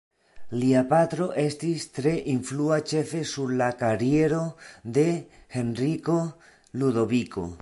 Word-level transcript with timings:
Lia 0.61 0.79
patro 0.93 1.27
estis 1.41 1.85
tre 1.97 2.13
influa 2.33 2.79
ĉefe 2.93 3.23
sur 3.35 3.55
la 3.61 3.69
kariero 3.85 4.43
de 4.97 5.07
Henriko 5.59 6.21
Ludoviko. 6.83 7.51